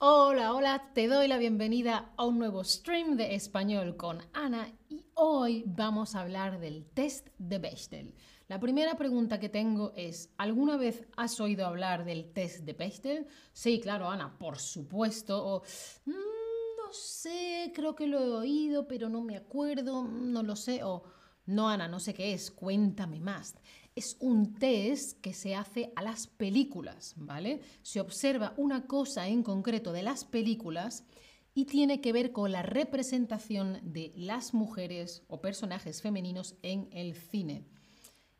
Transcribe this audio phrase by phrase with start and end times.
[0.00, 5.04] Hola, hola, te doy la bienvenida a un nuevo stream de español con Ana y
[5.14, 8.14] hoy vamos a hablar del test de Bechdel.
[8.46, 13.26] La primera pregunta que tengo es, ¿alguna vez has oído hablar del test de Bechdel?
[13.52, 15.44] Sí, claro, Ana, por supuesto.
[15.44, 15.62] O,
[16.04, 20.84] "Mm, no sé, creo que lo he oído, pero no me acuerdo, no lo sé.
[20.84, 21.02] O,
[21.46, 23.56] no, Ana, no sé qué es, cuéntame más
[23.98, 27.60] es un test que se hace a las películas, ¿vale?
[27.82, 31.04] Se observa una cosa en concreto de las películas
[31.52, 37.16] y tiene que ver con la representación de las mujeres o personajes femeninos en el
[37.16, 37.64] cine.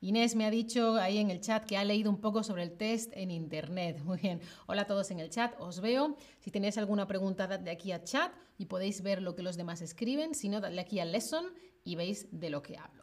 [0.01, 2.77] Inés me ha dicho ahí en el chat que ha leído un poco sobre el
[2.77, 4.01] test en internet.
[4.05, 4.41] Muy bien.
[4.69, 6.17] Hola a todos en el chat, os veo.
[6.39, 9.83] Si tenéis alguna pregunta, dadle aquí a chat y podéis ver lo que los demás
[9.83, 10.37] escriben.
[10.37, 11.47] Si no, dadle aquí a lesson
[11.83, 12.98] y veis de lo que hablo.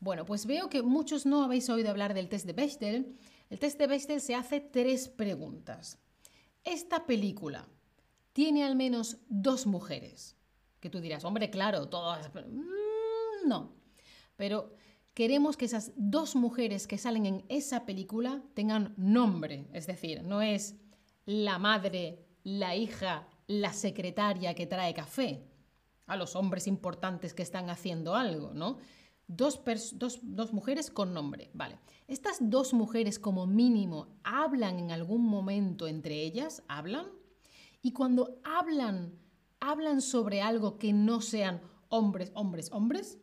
[0.00, 3.18] Bueno, pues veo que muchos no habéis oído hablar del test de Bechdel.
[3.50, 5.98] El test de Bechdel se hace tres preguntas.
[6.64, 7.66] Esta película
[8.32, 10.36] tiene al menos dos mujeres.
[10.80, 12.30] Que tú dirás, hombre, claro, todas.
[12.32, 13.72] Mm, no.
[14.36, 14.74] Pero
[15.14, 19.66] queremos que esas dos mujeres que salen en esa película tengan nombre.
[19.72, 20.76] Es decir, no es
[21.26, 25.42] la madre, la hija, la secretaria que trae café
[26.06, 28.78] a los hombres importantes que están haciendo algo, ¿no?
[29.28, 29.60] Dos,
[29.92, 31.78] dos, dos, mujeres con nombre, vale.
[32.06, 37.06] Estas dos mujeres como mínimo hablan en algún momento entre ellas, hablan,
[37.82, 39.12] y cuando hablan,
[39.60, 43.18] hablan sobre algo que no sean hombres, hombres, hombres,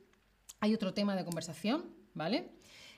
[0.59, 2.51] hay otro tema de conversación, ¿vale?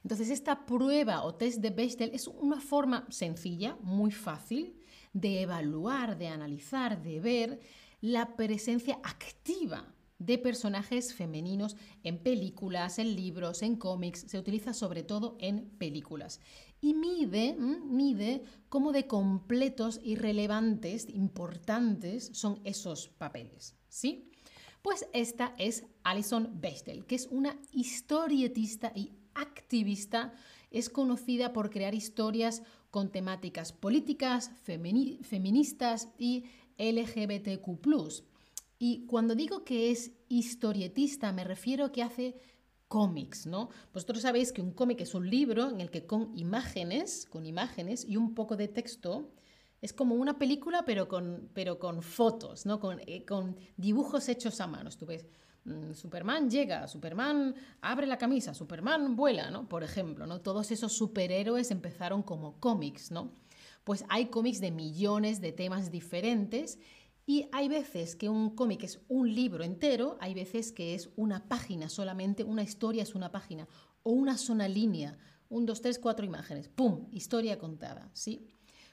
[0.03, 4.77] Entonces esta prueba o test de Bechdel es una forma sencilla, muy fácil,
[5.13, 7.59] de evaluar, de analizar, de ver
[8.01, 15.03] la presencia activa de personajes femeninos en películas, en libros, en cómics, se utiliza sobre
[15.03, 16.39] todo en películas.
[16.81, 24.31] Y mide, mide cómo de completos y relevantes, importantes son esos papeles, ¿sí?
[24.81, 30.33] Pues esta es Alison Bechdel, que es una historietista y activista,
[30.71, 36.45] es conocida por crear historias con temáticas políticas, feministas y
[36.77, 37.81] LGBTQ
[38.79, 42.35] y cuando digo que es historietista, me refiero a que hace
[42.87, 43.69] cómics, ¿no?
[43.93, 48.05] Vosotros sabéis que un cómic es un libro en el que con imágenes, con imágenes
[48.05, 49.31] y un poco de texto,
[49.81, 52.79] es como una película, pero con, pero con fotos, ¿no?
[52.79, 54.89] Con, eh, con dibujos hechos a mano.
[54.91, 55.27] Tú ves,
[55.65, 59.67] mm, Superman llega, Superman abre la camisa, Superman vuela, ¿no?
[59.67, 60.41] Por ejemplo, ¿no?
[60.41, 63.31] Todos esos superhéroes empezaron como cómics, ¿no?
[63.83, 66.79] Pues hay cómics de millones de temas diferentes
[67.29, 71.49] y hay veces que un cómic es un libro entero, hay veces que es una
[71.49, 73.67] página solamente, una historia es una página,
[74.01, 75.17] o una sola línea,
[75.49, 77.09] un, dos, tres, cuatro imágenes, ¡pum!
[77.11, 78.47] Historia contada, ¿sí?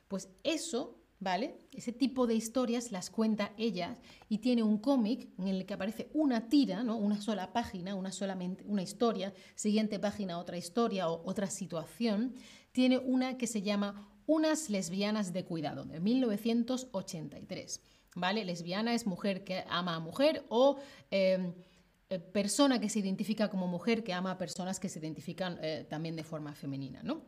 [0.08, 1.60] Pues eso, ¿vale?
[1.70, 6.10] Ese tipo de historias las cuenta ella y tiene un cómic en el que aparece
[6.12, 6.96] una tira, ¿no?
[6.96, 12.34] Una sola página, una solamente una historia, siguiente página otra historia o otra situación.
[12.72, 17.80] Tiene una que se llama Unas lesbianas de cuidado, de 1983.
[18.14, 18.44] ¿Vale?
[18.44, 20.78] Lesbiana es mujer que ama a mujer o
[21.10, 21.52] em,
[22.08, 25.86] eh, persona que se identifica como mujer que ama a personas que se identifican eh,
[25.88, 27.22] también de forma femenina, ¿no?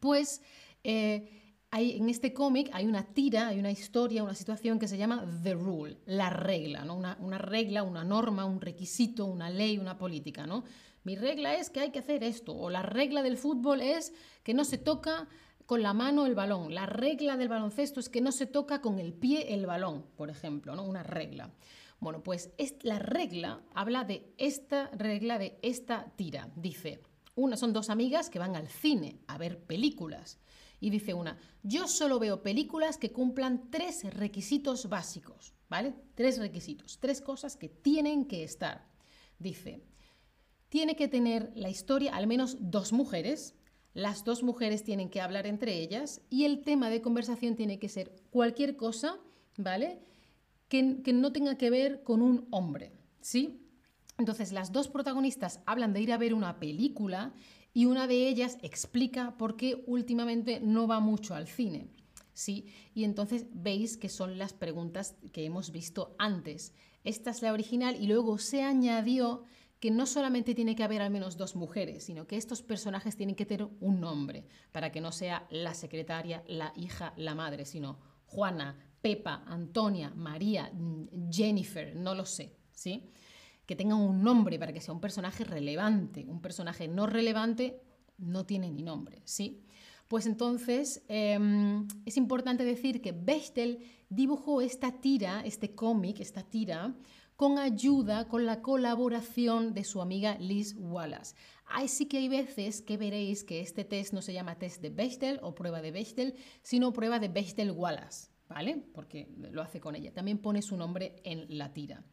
[0.00, 0.42] Pues
[0.84, 4.98] eh, hay, en este cómic hay una tira, hay una historia, una situación que se
[4.98, 6.94] llama The Rule, la regla, ¿no?
[6.94, 10.64] Una, una, regla, una norma, un requisito, una ley, una política, ¿no?
[11.04, 14.12] Mi regla es que hay que hacer esto, o la regla del fútbol es
[14.44, 15.28] que no se toca
[15.72, 16.74] con la mano el balón.
[16.74, 20.28] La regla del baloncesto es que no se toca con el pie el balón, por
[20.28, 20.84] ejemplo, ¿no?
[20.84, 21.50] Una regla.
[21.98, 22.50] Bueno, pues
[22.82, 26.50] la regla habla de esta regla de esta tira.
[26.56, 27.00] Dice,
[27.36, 30.38] una son dos amigas que van al cine a ver películas.
[30.78, 35.94] Y dice una, yo solo veo películas que cumplan tres requisitos básicos, ¿vale?
[36.14, 38.90] Tres requisitos, tres cosas que tienen que estar.
[39.38, 39.80] Dice,
[40.68, 43.54] tiene que tener la historia al menos dos mujeres,
[43.94, 47.88] las dos mujeres tienen que hablar entre ellas y el tema de conversación tiene que
[47.88, 49.18] ser cualquier cosa,
[49.56, 50.00] ¿vale?
[50.68, 53.60] Que, no tenga que ver con un hombre, ¿sí?
[54.16, 57.34] Entonces, las dos protagonistas hablan de ir a ver una película
[57.74, 61.88] y una de ellas explica por qué últimamente no va mucho al cine.
[62.34, 62.66] ¿Sí?
[62.94, 66.72] Y entonces veis que son las preguntas que hemos visto antes.
[67.04, 69.44] Esta es la original y luego se añadió
[69.82, 73.34] que no solamente tiene que haber al menos dos mujeres, sino que estos personajes tienen
[73.34, 77.98] que tener un nombre, para que no sea la secretaria, la hija, la madre, sino
[78.26, 80.70] Juana, Pepa, Antonia, María,
[81.32, 83.10] Jennifer, no lo sé, ¿sí?
[83.66, 86.26] Que tengan un nombre para que sea un personaje relevante.
[86.28, 87.82] Un personaje no relevante
[88.18, 89.64] no tiene ni nombre, ¿sí?
[90.06, 96.94] Pues entonces em, es importante decir que Bechtel dibujó esta tira, este cómic, esta tira,
[97.42, 101.34] con ayuda, con la colaboración de su amiga Liz Wallace.
[101.66, 104.90] Ahí sí que hay veces que veréis que este test no se llama test de
[104.90, 108.84] Bechtel o prueba de Bechtel, sino prueba de Bechtel-Wallace, ¿vale?
[108.94, 110.14] Porque lo hace con ella.
[110.14, 112.04] También pone su nombre en la tira.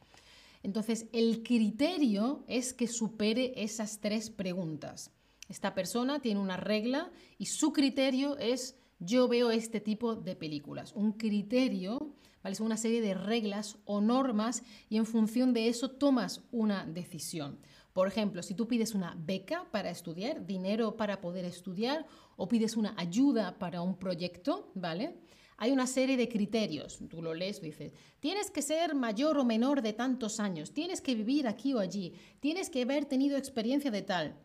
[0.63, 5.11] Entonces, el criterio es que supere esas tres preguntas.
[5.47, 10.91] Esta persona tiene una regla y su criterio es yo veo este tipo de películas.
[10.93, 12.53] Un criterio, ¿vale?
[12.53, 17.59] Es una serie de reglas o normas y en función de eso tomas una decisión.
[17.93, 22.05] Por ejemplo, si tú pides una beca para estudiar, dinero para poder estudiar,
[22.37, 25.17] o pides una ayuda para un proyecto, ¿vale?
[25.57, 26.99] Hay una serie de criterios.
[27.09, 27.91] Tú lo lees, dices,
[28.21, 32.13] tienes que ser mayor o menor de tantos años, tienes que vivir aquí o allí,
[32.39, 34.35] tienes que haber tenido experiencia de tal.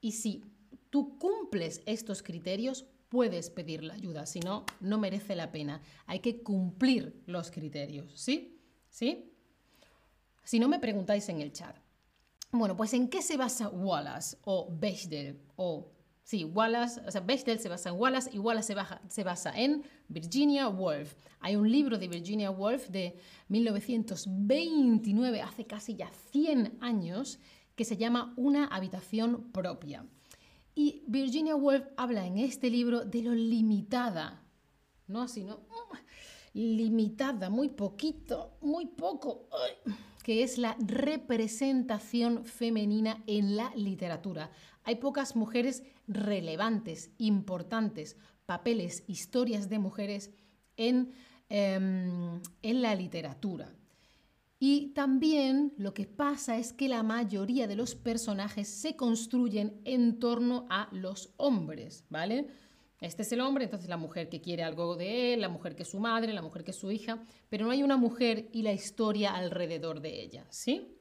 [0.00, 0.44] Y si
[0.90, 5.82] tú cumples estos criterios, puedes pedir la ayuda, si no, no merece la pena.
[6.06, 8.58] Hay que cumplir los criterios, ¿sí?
[8.88, 9.34] ¿Sí?
[10.44, 11.76] Si no me preguntáis en el chat.
[12.52, 15.92] Bueno, pues ¿en qué se basa Wallace o Bechdel o
[16.22, 19.82] Sí, Wallace, o sea, Bechdel se basa en Wallace y Wallace se, se, basa en
[20.06, 21.16] Virginia Woolf.
[21.40, 23.16] Hay un libro de Virginia Woolf de
[23.48, 27.40] 1929, hace casi ya 100 años,
[27.74, 30.06] que se llama Una habitación propia.
[30.74, 34.42] Y Virginia Woolf habla en este libro de lo limitada,
[35.06, 35.60] no así, ¿no?
[36.52, 39.48] Limitada, muy poquito, muy poco,
[40.22, 44.50] que es la representación femenina en la literatura.
[44.84, 48.16] Hay pocas mujeres relevantes, importantes,
[48.46, 50.30] papeles, historias de mujeres
[50.76, 51.12] en,
[51.48, 53.72] em, en la literatura.
[54.62, 60.18] Y también lo que pasa es que la mayoría de los personajes se construyen en
[60.18, 62.46] torno a los hombres, ¿vale?
[63.00, 65.84] Este es el hombre, entonces la mujer que quiere algo de él, la mujer que
[65.84, 68.60] es su madre, la mujer que es su hija, pero no hay una mujer y
[68.60, 70.94] la historia alrededor de ella, ¿sí?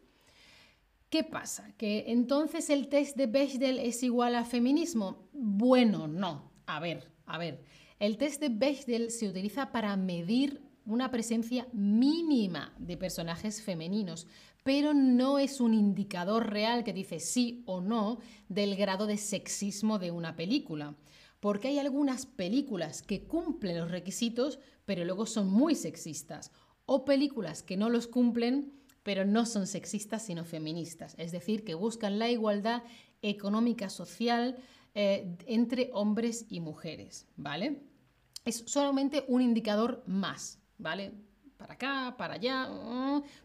[1.09, 1.73] ¿Qué pasa?
[1.75, 5.27] ¿Que entonces el test de Bechdel es igual a feminismo?
[5.33, 6.53] Bueno, no.
[6.65, 7.61] A ver, a ver.
[7.99, 14.27] El test de Bechdel se utiliza para medir una presencia mínima de personajes femeninos,
[14.63, 18.19] pero no es un indicador real que dice sí o no
[18.49, 20.95] del grado de sexismo de una película.
[21.39, 26.51] Porque hay algunas películas que cumplen los requisitos, pero luego son muy sexistas.
[26.85, 31.15] O películas que no los cumplen, pero no son sexistas, sino feministas.
[31.17, 32.83] Es decir, que buscan la igualdad
[33.21, 34.57] económica, social
[34.95, 37.25] eh, entre hombres y mujeres.
[37.37, 37.83] ¿Vale?
[38.43, 40.58] Es solamente un indicador más.
[40.79, 41.13] ¿Vale?
[41.57, 42.69] Para acá, para allá,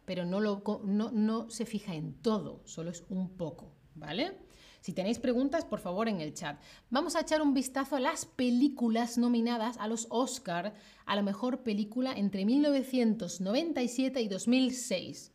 [0.05, 4.39] pero no, lo, no, no se fija en todo, solo es un poco, ¿vale?
[4.81, 6.61] Si tenéis preguntas, por favor, en el chat.
[6.91, 10.75] Vamos a echar un vistazo a las películas nominadas a los Oscar
[11.07, 15.33] a la mejor película entre 1997 y 2006.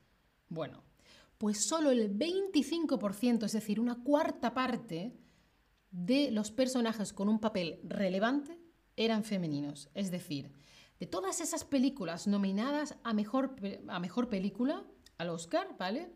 [0.49, 0.83] Bueno,
[1.39, 5.17] pues solo el 25%, es decir, una cuarta parte
[5.89, 8.59] de los personajes con un papel relevante
[8.95, 9.89] eran femeninos.
[9.95, 10.51] Es decir,
[10.99, 13.55] de todas esas películas nominadas a mejor,
[13.87, 14.85] a mejor película,
[15.17, 16.11] al Oscar, ¿vale?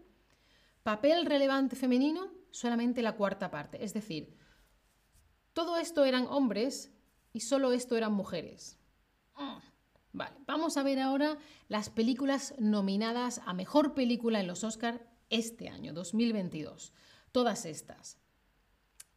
[0.83, 3.83] Papel relevante femenino, solamente la cuarta parte.
[3.83, 4.35] Es decir,
[5.53, 6.91] todo esto eran hombres
[7.31, 8.77] y solo esto eran mujeres.
[9.37, 9.57] Mm,
[10.11, 11.37] vale, vamos a ver ahora
[11.69, 16.93] las películas nominadas a mejor película en los Oscar este año, 2022.
[17.31, 18.17] Todas estas.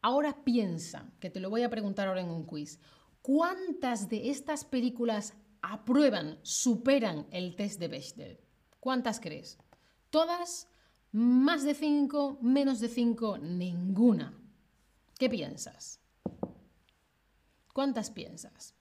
[0.01, 2.79] Ahora piensa, que te lo voy a preguntar ahora en un quiz,
[3.21, 8.39] ¿cuántas de estas películas aprueban, superan el test de Bechdel?
[8.79, 9.57] ¿Cuántas crees?
[10.09, 10.67] ¿Todas?
[11.11, 12.37] ¿Más de cinco?
[12.41, 13.37] ¿Menos de cinco?
[13.37, 14.33] Ninguna.
[15.17, 15.99] ¿Qué piensas?
[17.73, 18.75] ¿Cuántas piensas?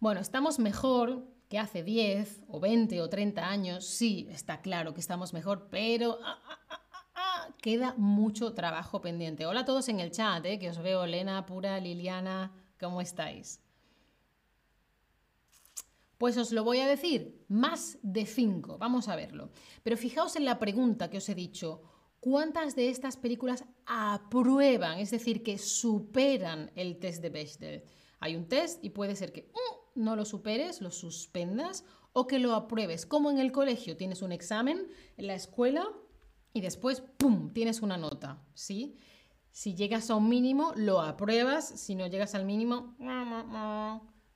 [0.00, 3.84] Bueno, estamos mejor que hace 10 o 20 o 30 años.
[3.84, 6.80] Sí, está claro que estamos mejor, pero ah, ah,
[7.14, 9.46] ah, queda mucho trabajo pendiente.
[9.46, 13.60] Hola a todos en el chat, eh, que os veo, Elena, Pura, Liliana, ¿cómo estáis?
[16.18, 19.50] Pues os lo voy a decir, más de 5, vamos a verlo.
[19.84, 21.80] Pero fijaos en la pregunta que os he dicho,
[22.18, 27.84] ¿cuántas de estas películas aprueban, es decir, que superan el test de Bechdel?
[28.18, 32.40] Hay un test y puede ser que mm, no lo superes, lo suspendas o que
[32.40, 35.86] lo apruebes, como en el colegio, tienes un examen en la escuela
[36.52, 38.96] y después, ¡pum!, tienes una nota, ¿sí?
[39.52, 42.96] Si llegas a un mínimo, lo apruebas, si no llegas al mínimo,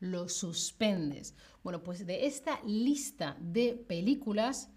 [0.03, 1.37] lo suspendes.
[1.63, 4.69] Bueno, pues de esta lista de películas,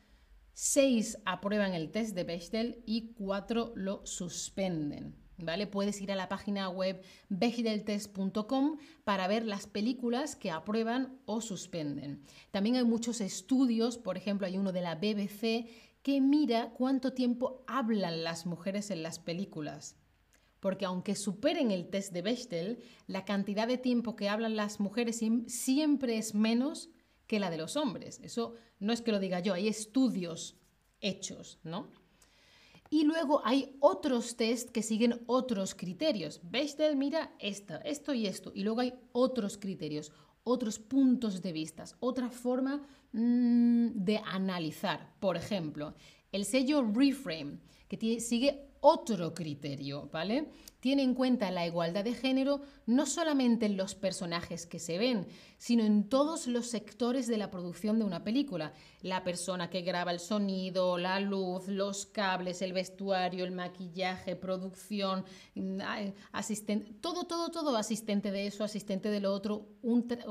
[0.54, 5.16] seis aprueban el test de Bechdel y cuatro lo suspenden.
[5.38, 5.68] ¿Vale?
[5.68, 12.22] Puedes ir a la página web bechdelltest.com para ver las películas que aprueban o suspenden.
[12.52, 15.68] También hay muchos estudios, por ejemplo, hay uno de la BBC
[16.04, 19.98] que mira cuánto tiempo hablan las mujeres en las películas.
[20.66, 25.22] Porque aunque superen el test de Bechdel, la cantidad de tiempo que hablan las mujeres
[25.46, 26.90] siempre es menos
[27.28, 28.20] que la de los hombres.
[28.24, 30.58] Eso no es que lo diga yo, hay estudios
[31.02, 31.92] hechos, ¿no?
[32.90, 36.42] Y luego hay otros test que siguen otros criterios.
[36.42, 38.52] Bechdel mira esto, esto y esto.
[38.56, 40.12] Y luego hay otros criterios,
[40.44, 42.82] otros puntos de vista, otra forma
[43.12, 45.14] mm, de analizar.
[45.20, 45.94] Por ejemplo,
[46.32, 50.50] el sello Reframe, que sigue otro criterio, ¿vale?
[50.80, 55.28] Tiene en cuenta la igualdad de género no solamente en los personajes que se ven,
[55.58, 58.74] sino en todos los sectores de la producción de una película.
[59.02, 65.26] La persona que graba el sonido, la luz, los cables, el vestuario, el maquillaje, producción,
[65.56, 65.80] mm,
[66.32, 69.68] asistente, todo, todo, todo, asistente de eso, asistente de lo otro.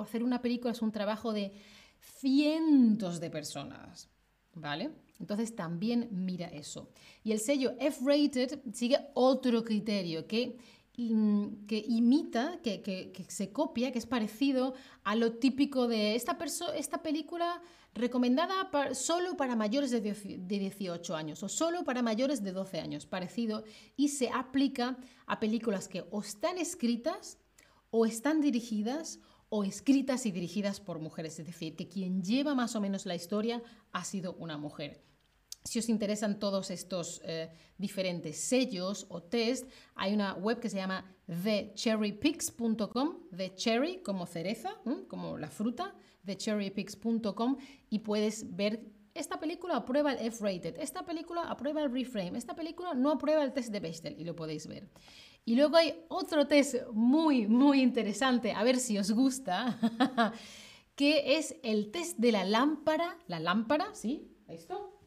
[0.01, 1.53] hacer una película es un trabajo de
[2.01, 4.09] cientos de personas,
[4.55, 4.91] ¿vale?
[5.21, 6.89] Entonces también mira eso.
[7.23, 10.57] Y el sello F-Rated sigue otro criterio que,
[10.97, 16.37] mm, que imita, que, que, se copia, que es parecido a lo típico de esta,
[16.77, 17.63] esta película
[17.95, 23.63] recomendada solo para mayores de 18 años o solo para mayores de 12 años, parecido,
[23.97, 27.39] y se aplica a películas que o están escritas
[27.91, 29.21] o están dirigidas
[29.57, 33.15] o escritas y dirigidas por mujeres, es decir, que quien lleva más o menos la
[33.15, 35.01] historia ha sido una mujer.
[35.63, 40.79] Si os interesan todos estos eh, diferentes sellos o test, hay una web que se
[40.79, 41.05] llama
[41.45, 44.71] thecherrypicks.com, the cherry como cereza,
[45.07, 45.95] como la fruta,
[46.27, 47.57] thecherrypicks.com
[47.91, 52.95] y puedes ver esta película aprueba el F-rated, esta película aprueba el reframe, esta película
[52.95, 54.89] no aprueba el test de Bechdel y lo podéis ver.
[55.47, 59.79] Y luego hay otro test muy, muy interesante, a ver si os gusta,
[60.97, 63.19] que es el test de la lámpara.
[63.27, 64.31] La lámpara, ¿sí?
[64.49, 64.99] ¿Esto?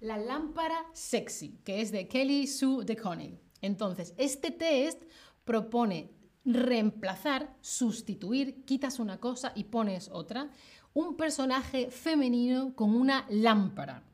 [0.00, 3.38] La lámpara sexy, que es de Kelly Sue DeConning.
[3.60, 5.02] Entonces, este test
[5.44, 6.10] propone
[6.44, 10.50] reemplazar, sustituir, quitas una cosa y pones otra,
[10.92, 14.09] un personaje femenino con una lámpara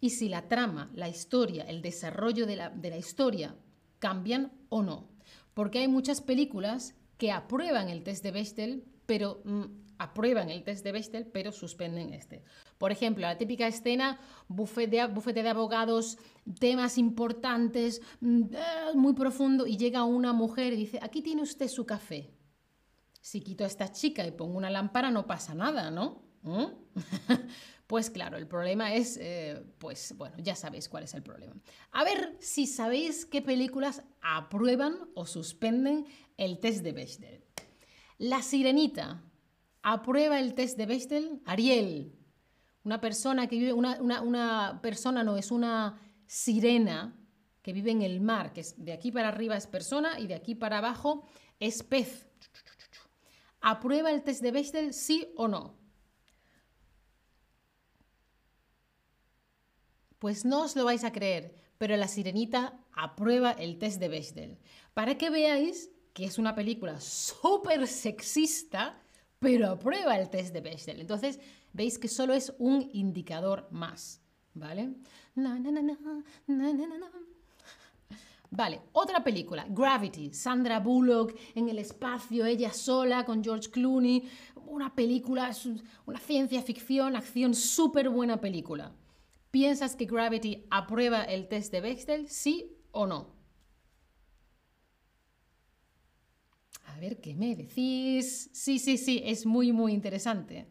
[0.00, 3.56] y si la trama, la historia, el desarrollo de la, historia
[3.98, 5.08] cambian o no.
[5.54, 9.64] Porque hay muchas películas que aprueban el test de Bechdel, pero mm,
[9.98, 12.42] aprueban el test de Bechdel, pero suspenden este.
[12.76, 16.18] Por ejemplo, la típica escena, bufete de, de abogados,
[16.60, 21.68] temas importantes, mm, eh, muy profundo, y llega una mujer y dice, aquí tiene usted
[21.68, 22.34] su café.
[23.22, 26.25] Si quito a esta chica y pongo una lámpara, no pasa nada, ¿no?
[26.46, 26.64] ¿Mm?
[27.86, 31.54] Pues claro, el problema es, eh, pues bueno, ya sabéis cuál es el problema.
[31.92, 36.04] A ver si sabéis qué películas aprueban o suspenden
[36.36, 37.44] el test de Bechdel.
[38.18, 39.22] La Sirenita
[39.82, 41.40] aprueba el test de Bechdel.
[41.44, 42.12] Ariel,
[42.82, 47.16] una persona que vive, una, una persona no, es una sirena
[47.62, 50.34] que vive en el mar, que es de aquí para arriba es persona y de
[50.34, 51.24] aquí para abajo
[51.60, 52.26] es pez.
[53.60, 55.85] ¿Aprueba el test de Bechdel sí o no?
[60.26, 64.58] Pues no os lo vais a creer, pero La Sirenita aprueba el test de Bechdel.
[64.92, 69.00] Para que veáis que es una película súper sexista,
[69.38, 71.00] pero aprueba el test de Bechdel.
[71.00, 71.38] Entonces,
[71.72, 74.20] veis que solo es un indicador más,
[74.52, 74.94] ¿vale?
[78.50, 84.28] Vale, otra película, Gravity, Sandra Bullock en el espacio, ella sola con George Clooney,
[84.66, 85.52] una película,
[86.04, 88.92] una ciencia ficción, acción, súper buena película.
[89.56, 92.28] ¿Piensas que Gravity aprueba el test de Bechdel?
[92.28, 93.34] ¿Sí o no?
[96.84, 98.50] A ver, ¿qué me decís?
[98.52, 100.66] Sí, sí, sí, es muy, muy interesante.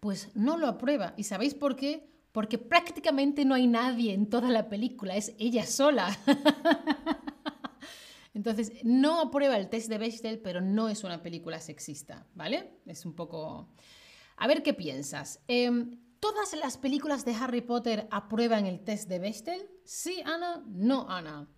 [0.00, 1.14] Pues no lo aprueba.
[1.16, 2.10] ¿Y sabéis por qué?
[2.32, 6.18] Porque prácticamente no hay nadie en toda la película, es ella sola.
[8.34, 12.72] Entonces, no aprueba el test de Bechdel, pero no es una película sexista, ¿vale?
[12.86, 13.68] Es un poco...
[14.38, 15.40] A ver qué piensas.
[15.46, 19.68] Em, ¿Todas las películas de Harry Potter aprueban el test de Bechdel?
[19.84, 21.48] Sí, Ana, no, Ana.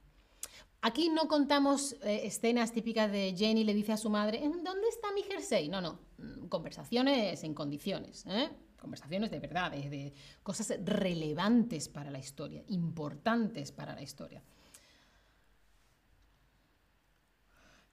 [0.81, 5.13] Aquí no contamos eh, escenas típicas de Jenny le dice a su madre, ¿dónde está
[5.13, 5.69] mi jersey?
[5.69, 8.49] No, no, mm, conversaciones en condiciones, ¿eh?
[8.79, 10.13] conversaciones de verdad, de
[10.43, 14.43] cosas relevantes para la historia, importantes para la historia.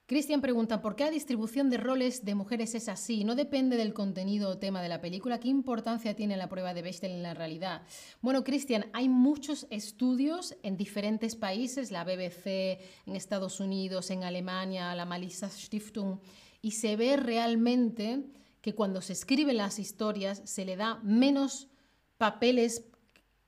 [0.08, 3.24] Cristian pregunta, ¿por qué la distribución de roles de mujeres es así?
[3.24, 5.40] ¿No depende del contenido o tema de la película?
[5.40, 7.82] ¿Qué importancia tiene la prueba de Bechdel en la realidad?
[8.22, 14.94] Bueno, Cristian, hay muchos estudios en diferentes países, la BBC en Estados Unidos, en Alemania,
[14.94, 16.20] la Malisa Stiftung,
[16.62, 18.26] y se ve realmente
[18.60, 21.66] que cuando se escriben las historias se le da menos
[22.16, 22.84] papeles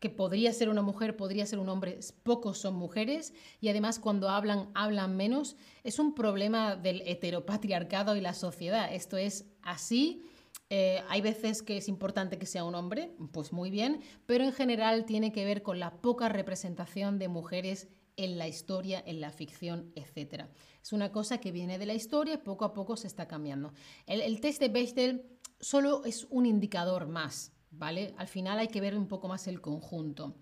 [0.01, 4.29] que podría ser una mujer, podría ser un hombre, pocos son mujeres y además cuando
[4.29, 5.57] hablan, hablan menos.
[5.83, 8.93] Es un problema del heteropatriarcado y la sociedad.
[8.93, 10.23] Esto es así.
[10.71, 14.53] Eh, hay veces que es importante que sea un hombre, pues muy bien, pero en
[14.53, 19.31] general tiene que ver con la poca representación de mujeres en la historia, en la
[19.31, 20.45] ficción, etc.
[20.83, 23.73] Es una cosa que viene de la historia poco a poco se está cambiando.
[24.07, 25.25] El, el test de Bechdel
[25.61, 28.15] solo es un indicador más ¿vale?
[28.17, 30.37] Al final hay que ver un poco más el conjunto.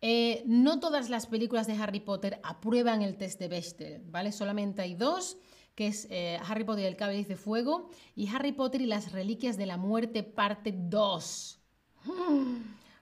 [0.00, 4.30] Eh, no todas las películas de Harry Potter aprueban el test de Bechdel, ¿vale?
[4.32, 5.38] Solamente hay dos,
[5.74, 9.12] que es eh, Harry Potter y el Cáliz de Fuego y Harry Potter y las
[9.12, 11.60] Reliquias de la Muerte, parte 2.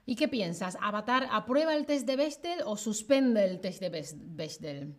[0.07, 0.77] ¿Y qué piensas?
[0.81, 4.97] ¿Avatar aprueba el test de Bechdel o suspende el test de Bechdel?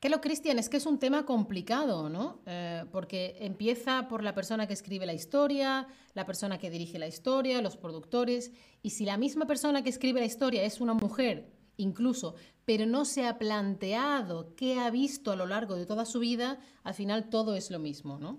[0.00, 2.40] Que lo Cristian es que es un tema complicado, ¿no?
[2.46, 7.06] Eh, porque empieza por la persona que escribe la historia, la persona que dirige la
[7.06, 8.50] historia, los productores,
[8.82, 13.04] y si la misma persona que escribe la historia es una mujer, incluso, pero no
[13.04, 17.28] se ha planteado qué ha visto a lo largo de toda su vida, al final
[17.28, 18.38] todo es lo mismo, ¿no?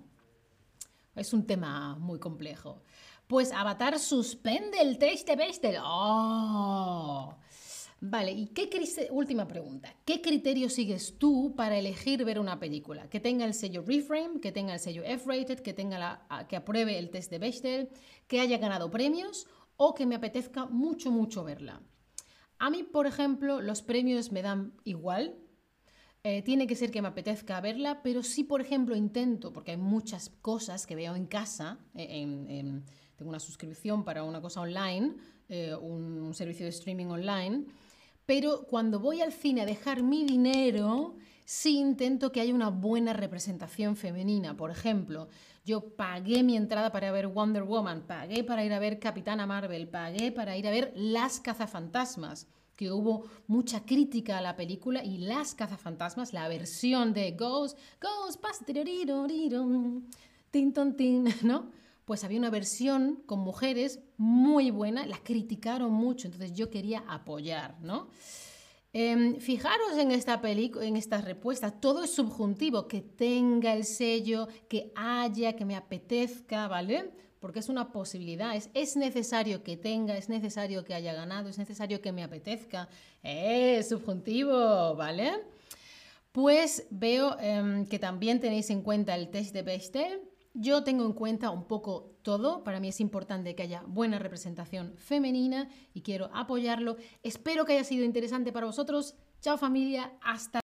[1.16, 2.82] Es un tema muy complejo.
[3.28, 5.78] Pues Avatar suspende el test de Bechdel.
[5.84, 7.36] ¡Oh!
[8.04, 8.68] Vale, y qué
[9.12, 9.96] última pregunta.
[10.06, 13.08] ¿Qué criterio sigues tú para elegir ver una película?
[13.08, 16.98] Que tenga el sello Reframe, que tenga el sello F-rated, que tenga la, que apruebe
[16.98, 17.90] el test de Bechdel,
[18.28, 19.46] que haya ganado premios
[19.78, 21.84] o que me apetezca mucho mucho verla.
[22.58, 25.36] A mí, por ejemplo, los premios me dan igual.
[26.24, 29.78] Eh, tiene que ser que me apetezca verla, pero sí, por ejemplo, intento, porque hay
[29.78, 32.82] muchas cosas que veo en casa, eh,
[33.16, 35.14] tengo una suscripción para una cosa online,
[35.50, 37.66] eh, un servicio de streaming online,
[38.34, 43.12] pero cuando voy al cine a dejar mi dinero, sí intento que haya una buena
[43.12, 44.56] representación femenina.
[44.56, 45.28] Por ejemplo,
[45.66, 49.90] yo pagué mi entrada para ver Wonder Woman, pagué para ir a ver Capitana Marvel,
[49.90, 55.18] pagué para ir a ver Las cazafantasmas que hubo mucha crítica a la película y
[55.18, 58.42] Las cazafantasmas, la versión de Ghost, Ghost,
[60.52, 61.81] tin, tin, ¿no?
[62.12, 67.80] Pues había una versión con mujeres muy buena, la criticaron mucho, entonces yo quería apoyar,
[67.80, 68.10] ¿no?
[68.92, 74.50] Em, fijaros en esta película, en estas respuestas, todo es subjuntivo, que tenga el sello,
[74.68, 77.12] que haya, que me apetezca, ¿vale?
[77.40, 81.58] Porque es una posibilidad, es, es necesario que tenga, es necesario que haya ganado, es
[81.58, 82.90] necesario que me apetezca,
[83.24, 85.32] es subjuntivo, ¿vale?
[86.34, 91.14] Pues veo em, que también tenéis en cuenta el test de Bechdel, yo tengo en
[91.14, 92.64] cuenta un poco todo.
[92.64, 96.98] Para mí es importante que haya buena representación femenina y quiero apoyarlo.
[97.24, 99.16] Espero que haya sido interesante para vosotros.
[99.42, 100.60] Chao familia, hasta